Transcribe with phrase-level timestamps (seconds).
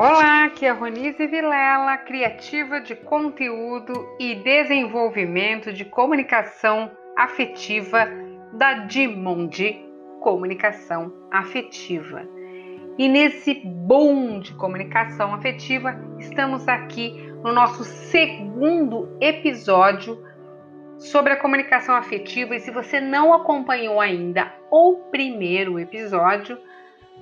[0.00, 8.08] Olá, aqui é a Ronise Vilela, criativa de conteúdo e desenvolvimento de comunicação afetiva
[8.54, 9.78] da Dimonde
[10.22, 12.26] Comunicação Afetiva.
[12.96, 20.18] E nesse boom de comunicação afetiva, estamos aqui no nosso segundo episódio
[20.96, 22.56] sobre a comunicação afetiva.
[22.56, 26.56] E se você não acompanhou ainda o primeiro episódio,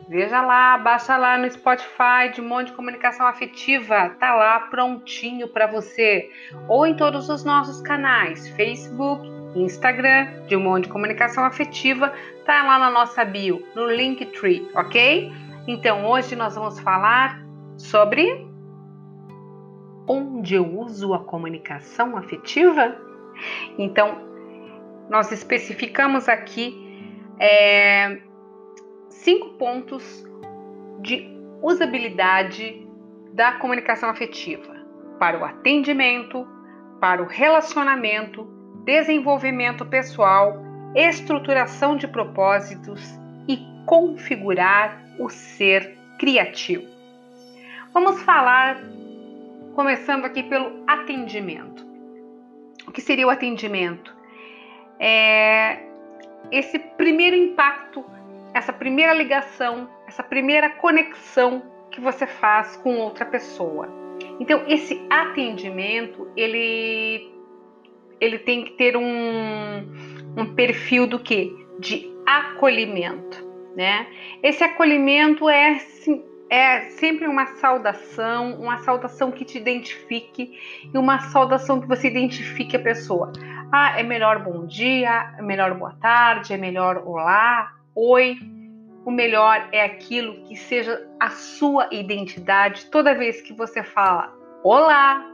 [0.09, 5.67] veja lá, baixa lá no Spotify de Monte de Comunicação Afetiva, tá lá prontinho para
[5.67, 6.31] você.
[6.67, 12.13] Ou em todos os nossos canais, Facebook, Instagram de Monte de Comunicação Afetiva,
[12.47, 15.31] tá lá na nossa bio, no Linktree, ok?
[15.67, 17.43] Então hoje nós vamos falar
[17.77, 18.47] sobre
[20.07, 22.97] onde eu uso a comunicação afetiva.
[23.77, 24.27] Então
[25.11, 26.89] nós especificamos aqui
[27.39, 28.21] é,
[29.09, 30.25] cinco pontos
[31.01, 31.29] de
[31.63, 32.87] usabilidade
[33.33, 34.77] da comunicação afetiva
[35.19, 36.47] para o atendimento,
[37.01, 40.63] para o relacionamento desenvolvimento pessoal,
[40.95, 43.03] estruturação de propósitos
[43.47, 46.87] e configurar o ser criativo.
[47.93, 48.79] Vamos falar,
[49.75, 51.87] começando aqui pelo atendimento.
[52.87, 54.17] O que seria o atendimento?
[54.99, 55.85] É
[56.51, 58.03] esse primeiro impacto,
[58.55, 63.89] essa primeira ligação, essa primeira conexão que você faz com outra pessoa.
[64.41, 67.37] Então, esse atendimento, ele
[68.21, 69.87] ele tem que ter um,
[70.37, 71.53] um perfil do que?
[71.79, 73.47] De acolhimento,
[73.77, 74.09] né?
[74.43, 75.79] Esse acolhimento é,
[76.51, 80.53] é sempre uma saudação, uma saudação que te identifique
[80.93, 83.33] e uma saudação que você identifique a pessoa.
[83.71, 88.39] Ah, é melhor bom dia, é melhor boa tarde, é melhor olá, oi.
[89.05, 95.25] O melhor é aquilo que seja a sua identidade toda vez que você fala olá,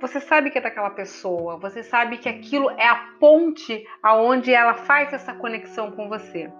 [0.00, 4.74] você sabe que é daquela pessoa, você sabe que aquilo é a ponte aonde ela
[4.74, 6.52] faz essa conexão com você.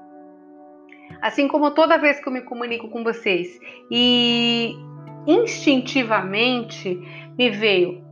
[1.21, 3.61] Assim como toda vez que eu me comunico com vocês
[3.91, 4.75] e
[5.27, 6.99] instintivamente
[7.37, 8.03] me veio,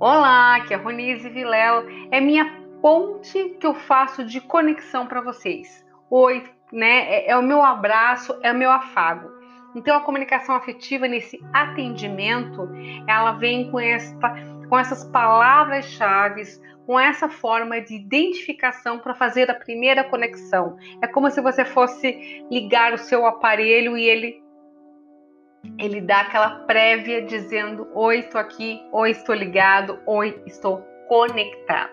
[0.00, 5.83] olá, que é Ronise Vilela, é minha ponte que eu faço de conexão para vocês.
[6.16, 7.12] Oi, né?
[7.12, 9.28] É, é o meu abraço, é o meu afago.
[9.74, 12.70] Então a comunicação afetiva nesse atendimento,
[13.08, 14.32] ela vem com esta
[14.68, 16.44] com essas palavras-chave,
[16.86, 20.76] com essa forma de identificação para fazer a primeira conexão.
[21.02, 24.40] É como se você fosse ligar o seu aparelho e ele
[25.80, 31.90] ele dá aquela prévia dizendo: "Oi, estou aqui, oi, estou ligado, oi, estou conectado".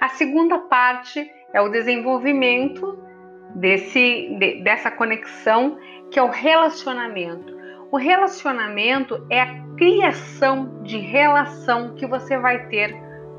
[0.00, 3.12] A segunda parte é o desenvolvimento
[3.54, 5.78] desse de, dessa conexão,
[6.10, 7.54] que é o relacionamento.
[7.90, 12.94] O relacionamento é a criação de relação que você vai ter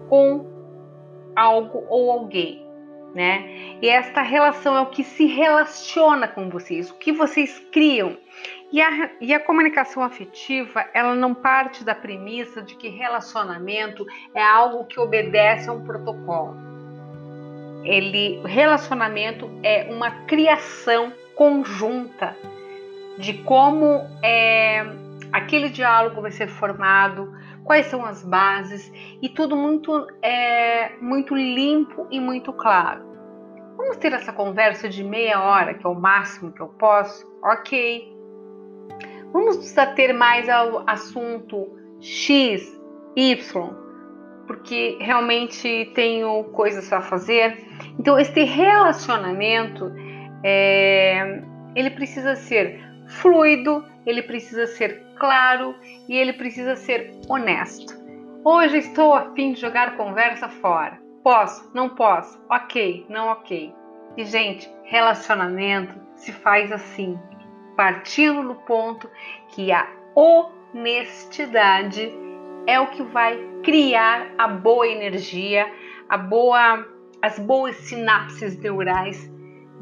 [0.07, 0.45] com
[1.35, 2.65] algo ou alguém,
[3.13, 3.77] né?
[3.81, 8.17] E esta relação é o que se relaciona com vocês, o que vocês criam.
[8.71, 14.41] E a, e a comunicação afetiva, ela não parte da premissa de que relacionamento é
[14.41, 16.75] algo que obedece a um protocolo.
[17.85, 22.35] Ele, relacionamento é uma criação conjunta
[23.18, 24.85] de como é,
[25.31, 27.31] aquele diálogo vai ser formado,
[27.63, 28.91] quais são as bases
[29.22, 33.06] e tudo muito é, muito limpo e muito claro.
[33.78, 37.25] Vamos ter essa conversa de meia hora, que é o máximo que eu posso?
[37.44, 38.13] Ok.
[39.34, 39.57] Vamos
[39.95, 41.68] ter mais ao assunto
[42.00, 42.63] X,
[43.18, 43.84] Y,
[44.47, 47.57] porque realmente tenho coisas a fazer.
[48.00, 49.91] Então, esse relacionamento
[50.44, 51.41] é,
[51.75, 55.75] ele precisa ser fluido, ele precisa ser claro
[56.07, 57.95] e ele precisa ser honesto.
[58.44, 61.00] Hoje estou a fim de jogar conversa fora.
[61.23, 61.72] Posso?
[61.73, 62.39] Não posso?
[62.50, 63.74] Ok, não ok.
[64.15, 67.19] E, gente, relacionamento se faz assim,
[67.75, 69.09] partindo do ponto
[69.50, 72.13] que a honestidade
[72.67, 75.65] é o que vai criar a boa energia,
[76.09, 76.85] a boa,
[77.21, 79.31] as boas sinapses neurais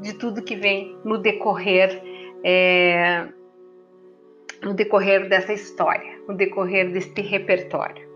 [0.02, 2.02] de tudo que vem no decorrer
[2.44, 3.28] é,
[4.62, 8.08] no decorrer dessa história, no decorrer deste repertório,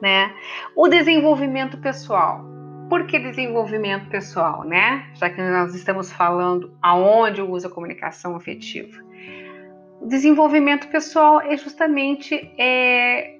[0.00, 0.34] né?
[0.74, 2.44] O desenvolvimento pessoal.
[2.88, 5.10] Por que desenvolvimento pessoal, né?
[5.14, 9.02] Já que nós estamos falando aonde uso a comunicação afetiva.
[10.00, 13.33] O desenvolvimento pessoal é justamente é,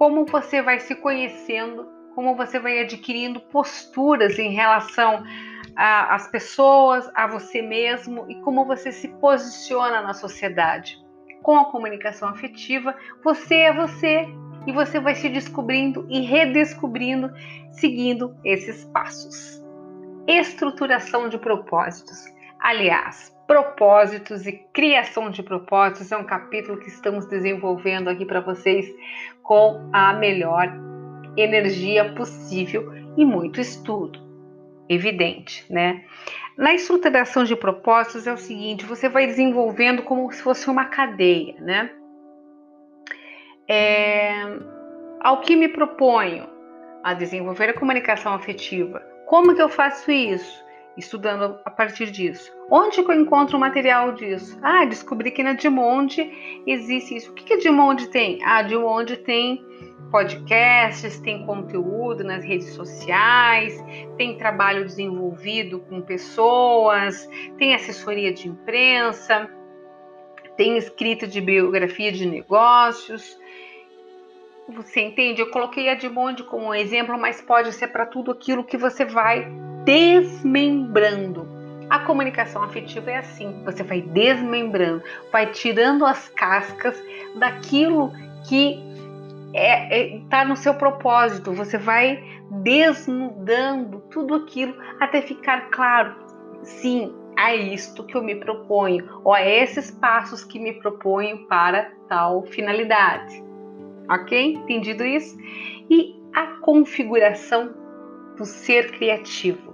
[0.00, 5.22] como você vai se conhecendo, como você vai adquirindo posturas em relação
[5.76, 10.98] às pessoas, a você mesmo e como você se posiciona na sociedade
[11.42, 14.26] com a comunicação afetiva, você é você
[14.66, 17.30] e você vai se descobrindo e redescobrindo
[17.70, 19.62] seguindo esses passos.
[20.26, 22.24] Estruturação de propósitos.
[22.60, 28.86] Aliás, propósitos e criação de propósitos é um capítulo que estamos desenvolvendo aqui para vocês
[29.42, 30.70] com a melhor
[31.36, 34.20] energia possível e muito estudo.
[34.88, 36.04] Evidente, né?
[36.56, 41.54] Na estruturação de propósitos é o seguinte: você vai desenvolvendo como se fosse uma cadeia,
[41.60, 41.90] né?
[43.68, 44.32] É,
[45.20, 46.48] ao que me proponho
[47.02, 49.00] a desenvolver a comunicação afetiva.
[49.26, 50.69] Como que eu faço isso?
[50.96, 52.52] Estudando a partir disso.
[52.70, 54.58] Onde que eu encontro o material disso?
[54.62, 57.30] Ah, descobri que na Dimonde existe isso.
[57.30, 58.42] O que, que a Dimonde tem?
[58.42, 59.64] Ah, a Dimonde tem
[60.10, 63.82] podcasts, tem conteúdo nas redes sociais,
[64.16, 69.48] tem trabalho desenvolvido com pessoas, tem assessoria de imprensa,
[70.56, 73.38] tem escrita de biografia de negócios.
[74.68, 75.40] Você entende?
[75.40, 79.04] Eu coloquei a Edmond como um exemplo, mas pode ser para tudo aquilo que você
[79.04, 79.50] vai
[79.84, 81.46] desmembrando.
[81.88, 87.02] A comunicação afetiva é assim: você vai desmembrando, vai tirando as cascas
[87.36, 88.12] daquilo
[88.48, 88.78] que
[89.52, 92.22] está é, é, tá no seu propósito, você vai
[92.62, 96.14] desnudando tudo aquilo até ficar claro.
[96.62, 101.90] Sim, é isto que eu me proponho, ou é esses passos que me proponho para
[102.08, 103.42] tal finalidade.
[104.08, 104.54] Ok?
[104.54, 105.36] Entendido isso?
[105.88, 107.74] E a configuração
[108.36, 109.69] do ser criativo.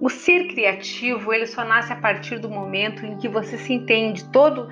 [0.00, 4.24] O ser criativo, ele só nasce a partir do momento em que você se entende
[4.30, 4.68] todo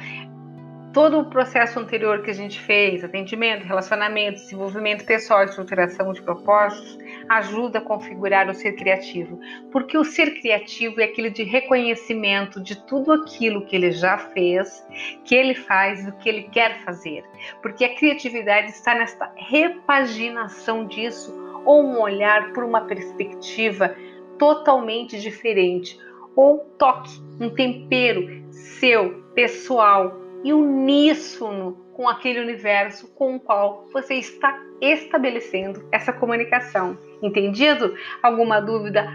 [0.93, 6.99] todo o processo anterior que a gente fez, atendimento, relacionamento, desenvolvimento pessoal, estruturação de propósitos,
[7.29, 9.39] ajuda a configurar o ser criativo.
[9.71, 14.85] Porque o ser criativo é aquele de reconhecimento de tudo aquilo que ele já fez,
[15.25, 17.25] que ele faz, do que ele quer fazer.
[17.63, 23.95] Porque a criatividade está nesta repaginação disso, ou um olhar por uma perspectiva
[24.41, 26.01] totalmente diferente,
[26.35, 34.15] ou toque, um tempero seu, pessoal, e uníssono com aquele universo com o qual você
[34.15, 36.97] está estabelecendo essa comunicação.
[37.23, 37.95] Entendido?
[38.23, 39.07] Alguma dúvida?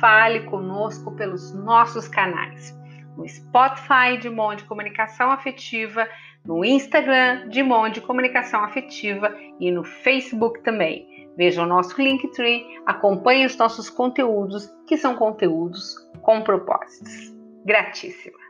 [0.00, 2.76] Fale conosco pelos nossos canais.
[3.16, 6.08] No Spotify de Monde Comunicação Afetiva,
[6.44, 11.28] no Instagram de Monde Comunicação Afetiva e no Facebook também.
[11.36, 17.32] Veja o nosso Linktree, acompanhe os nossos conteúdos, que são conteúdos com propósitos.
[17.64, 18.41] Gratíssima!